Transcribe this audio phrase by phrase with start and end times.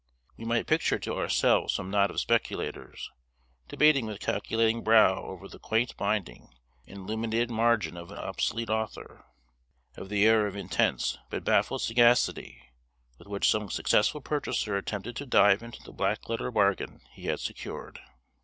[0.35, 3.11] We might picture to ourselves some knot of speculators,
[3.67, 6.49] debating with calculating brow over the quaint binding
[6.87, 9.25] and illuminated margin of an obsolete author;
[9.95, 12.71] of the air of intense, but baffled sagacity,
[13.19, 17.39] with which some successful purchaser attempted to dive into the black letter bargain he had
[17.39, 17.99] secured.